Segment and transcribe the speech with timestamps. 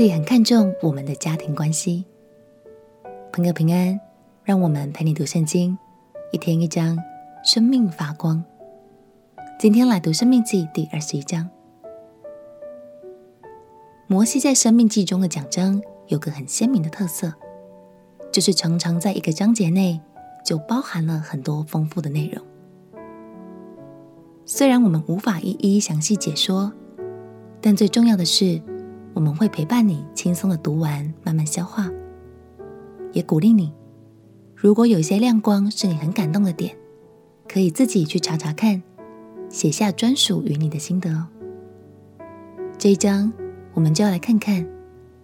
[0.00, 2.06] 帝很看重我们的家庭关系。
[3.34, 4.00] 朋友平安，
[4.42, 5.76] 让我们陪你读圣经，
[6.32, 6.96] 一天一章，
[7.44, 8.42] 生命发光。
[9.58, 11.46] 今天来读《生命记》第二十一章。
[14.06, 17.34] 摩西在《生命记》中的讲章有个很鲜明的特色，
[18.32, 20.00] 就是常常在一个章节内
[20.42, 22.42] 就包含了很多丰富的内容。
[24.46, 26.72] 虽然我们无法一一详细解说，
[27.60, 28.62] 但最重要的是，
[29.12, 31.90] 我们会陪伴你轻松的读完，慢慢消化。
[33.12, 33.72] 也鼓励你，
[34.54, 36.76] 如果有些亮光是你很感动的点，
[37.48, 38.82] 可以自己去查查看，
[39.48, 41.26] 写下专属于你的心得哦。
[42.78, 43.32] 这一章
[43.74, 44.66] 我们就要来看看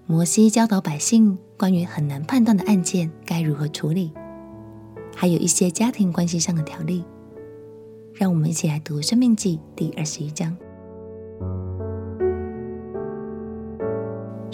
[0.07, 4.13] 摩西教导百姓关于很难判断的案件该如何处理，
[5.15, 7.05] 还有一些家庭关系上的条例。
[8.15, 10.51] 让我们一起来读《生命记》第二十一章。《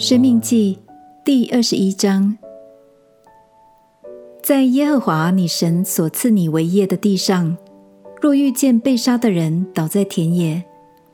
[0.03, 0.77] 生命记》
[1.23, 2.37] 第二十一章。
[4.41, 7.55] 在耶和华你神所赐你为业的地上，
[8.21, 10.61] 若遇见被杀的人倒在田野，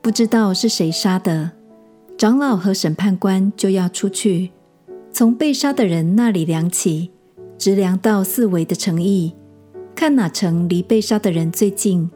[0.02, 1.52] 不知道是谁杀的，
[2.18, 4.50] 长老和审判官就要出去，
[5.12, 7.12] 从被杀的人那里量起，
[7.56, 9.32] 直量到四围的城邑，
[9.94, 12.10] 看哪城离被杀的人最近，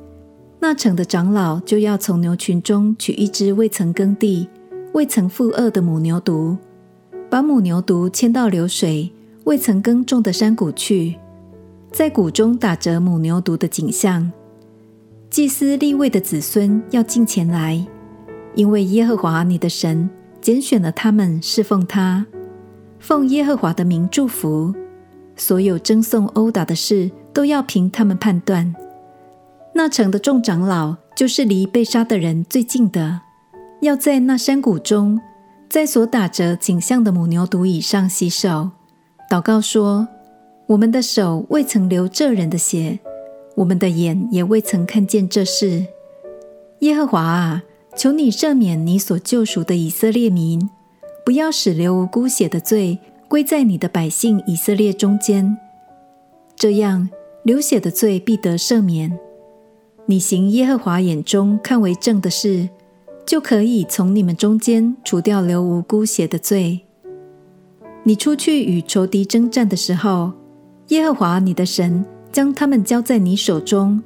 [0.59, 4.49] 那城的长老就要从牛群中取一只未曾耕地、
[4.93, 6.57] 未曾负轭的母牛犊，
[7.31, 9.11] 把母牛犊牵到流水。
[9.45, 11.17] 未曾耕种的山谷去，
[11.93, 14.33] 在谷中打折母牛犊的景象。
[15.29, 17.87] 祭司立位的子孙要近前来，
[18.55, 20.09] 因为耶和华你的神
[20.41, 22.25] 拣选了他们侍奉他，
[22.99, 24.75] 奉耶和华的名祝福。
[25.37, 28.75] 所有争讼殴打的事都要凭他们判断。
[29.75, 33.21] 那城的众长老就是离被杀的人最近的，
[33.83, 35.21] 要在那山谷中，
[35.75, 38.71] 在所打折颈项的母牛犊以上洗手。
[39.29, 40.07] 祷告说
[40.71, 43.01] ：“我们的手未曾流这人的血，
[43.57, 45.85] 我们的眼也未曾看见这事。
[46.83, 47.65] 耶和华啊，
[47.97, 50.71] 求你赦免你所救赎的以色列民，
[51.27, 52.97] 不要使流无辜血的罪
[53.27, 55.59] 归在你的百姓以色列中间。
[56.55, 57.11] 这样，
[57.43, 59.19] 流血的罪必得赦免。
[60.07, 62.69] 你行耶和华眼中看为正的事，
[63.27, 66.81] 就可以从你们中间除掉流无辜血的罪。”
[68.07, 70.33] 你出去与仇敌争战的时候，
[70.89, 74.03] 耶和华你的神将他们交在你手中，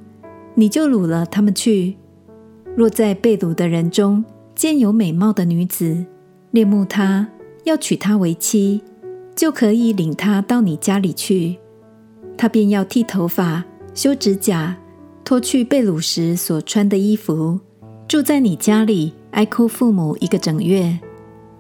[0.55, 1.97] 你就掳了他们去。
[2.77, 4.25] 若在被掳的人中
[4.55, 6.07] 见有美貌的女子，
[6.53, 7.27] 恋慕她，
[7.65, 8.81] 要娶她为妻，
[9.35, 11.59] 就可以领她到你家里去。
[12.37, 13.65] 她便要剃头发、
[13.95, 14.77] 修指甲，
[15.25, 17.59] 脱去被掳时所穿的衣服，
[18.09, 20.99] 住在你家里，哀哭父母一个整月，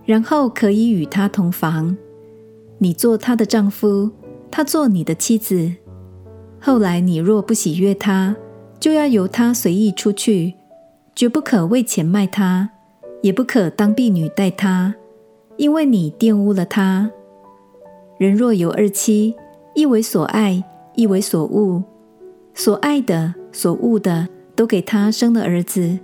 [0.06, 1.94] 然后可以与他同房。
[2.78, 4.10] 你做他的丈夫，
[4.50, 5.70] 他做你的妻子。
[6.58, 8.34] 后来你若不喜悦他，
[8.80, 10.54] 就要由他随意出去，
[11.14, 12.70] 绝不可为钱卖他，
[13.20, 14.94] 也不可当婢女待他，
[15.58, 17.10] 因为你玷污了他。
[18.16, 19.34] 人若有二妻，
[19.74, 21.84] 一为所爱，一为所恶，
[22.54, 24.26] 所爱的、所恶的
[24.56, 25.98] 都给他生了儿子，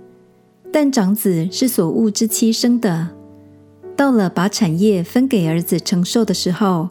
[0.71, 3.09] 但长子是所恶之妻生的。
[3.95, 6.89] 到了把产业分给儿子承受的时候，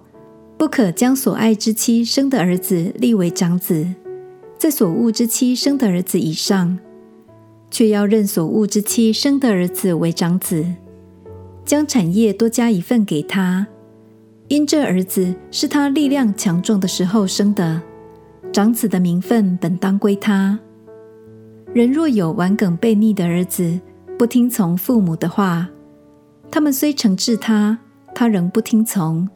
[0.56, 3.86] 不可将所爱之妻生的儿子立为长子，
[4.56, 6.78] 在所恶之妻生的儿子以上，
[7.70, 10.64] 却要认所恶之妻生的儿子为长子，
[11.64, 13.66] 将产业多加一份给他，
[14.48, 17.82] 因这儿子是他力量强壮的时候生的，
[18.50, 20.58] 长子的名分本当归他。
[21.74, 23.80] 人若有顽梗悖逆的儿子，
[24.16, 25.68] 不听从父母的话。
[26.48, 27.76] 他们虽惩治他，
[28.14, 29.28] 他仍不听从，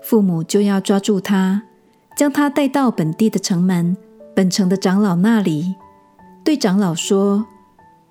[0.00, 1.60] 父母就要抓住他，
[2.16, 3.96] 将他带到本地的城门、
[4.32, 5.74] 本城的长老那里，
[6.44, 7.44] 对长老说：“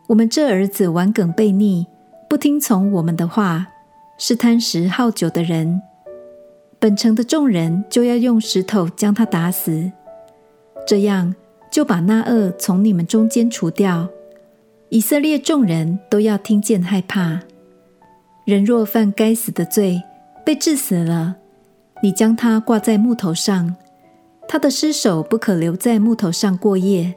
[0.07, 1.88] 我们这儿子顽梗悖逆，
[2.29, 3.67] 不听从我们的话，
[4.17, 5.81] 是贪食好酒的人。
[6.77, 9.89] 本城的众人就要用石头将他打死，
[10.85, 11.33] 这样
[11.71, 14.07] 就把那恶从你们中间除掉。
[14.89, 17.39] 以色列众人都要听见害怕。”
[18.44, 20.01] 人若犯该死的罪，
[20.45, 21.35] 被治死了，
[22.03, 23.75] 你将他挂在木头上，
[24.47, 27.15] 他的尸首不可留在木头上过夜，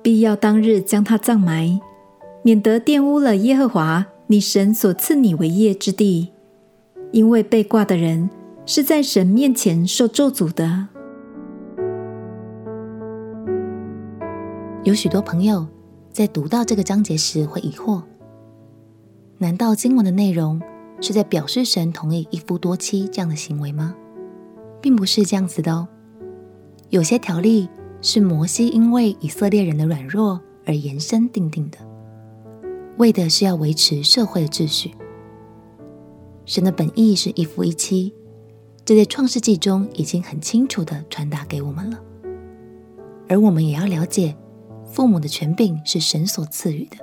[0.00, 1.80] 必要当日将他葬埋，
[2.42, 6.30] 免得玷污了耶和华你神所赐你为业之地，
[7.10, 8.30] 因为被挂的人
[8.64, 10.88] 是在神面前受咒诅的。
[14.84, 15.64] 有许多朋友
[16.10, 18.02] 在读到这个章节时会疑惑。
[19.38, 20.60] 难道经文的内容
[21.00, 23.94] 是在表示神同意一夫多妻这样的行为吗？
[24.80, 25.86] 并不是这样子的哦。
[26.90, 27.68] 有些条例
[28.00, 31.78] 是摩西因为以色列人的软弱而延伸订定的，
[32.96, 34.90] 为的是要维持社会的秩序。
[36.44, 38.12] 神的本意是一夫一妻，
[38.84, 42.00] 这在创世纪中已经很清楚的传达给我们了。
[43.28, 44.36] 而我们也要了解，
[44.92, 46.98] 父母的权柄是神所赐予的，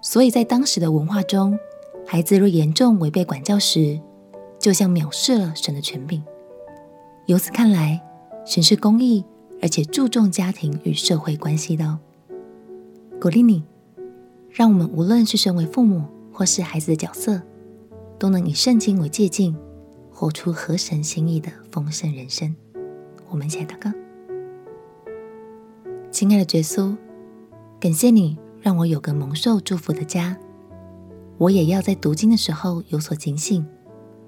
[0.00, 1.58] 所以在当时的文化中，
[2.06, 4.00] 孩子若严重违背管教时，
[4.58, 6.24] 就像藐视了神的权柄。
[7.26, 8.00] 由此看来，
[8.46, 9.22] 神是公义
[9.60, 11.98] 而且注重家庭与社会关系的哦。
[13.20, 13.62] 鼓励你，
[14.50, 17.42] 让我们无论是身为父母或是孩子的角色，
[18.18, 19.54] 都能以圣经为借镜，
[20.10, 22.56] 活出合神心意的丰盛人生。
[23.28, 23.90] 我们一起来祷告。
[26.14, 26.96] 亲爱的耶稣，
[27.80, 30.38] 感谢你让我有个蒙受祝福的家。
[31.38, 33.66] 我也要在读经的时候有所警醒，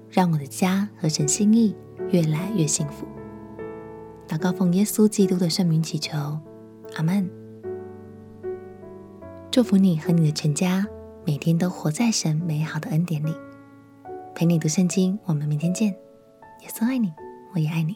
[0.09, 1.73] 让我的家和神心意，
[2.09, 3.07] 越来越幸福。
[4.27, 6.17] 祷告奉耶稣基督的圣名祈求，
[6.97, 7.25] 阿门。
[9.49, 10.85] 祝福你和你的全家
[11.25, 13.33] 每天都活在神美好的恩典里。
[14.35, 15.91] 陪你读圣经，我们明天见。
[16.63, 17.13] 耶稣爱你，
[17.53, 17.95] 我也爱你。